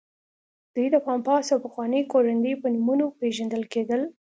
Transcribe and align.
دوی 0.73 0.87
د 0.91 0.97
پامپاس 1.05 1.45
او 1.53 1.59
پخواني 1.65 2.01
کوراندي 2.11 2.53
په 2.61 2.67
نومونو 2.73 3.05
پېژندل 3.19 3.63
کېدل. 3.73 4.01